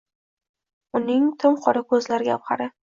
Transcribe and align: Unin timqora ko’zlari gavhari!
Unin 1.01 1.29
timqora 1.45 1.87
ko’zlari 1.95 2.33
gavhari! 2.35 2.75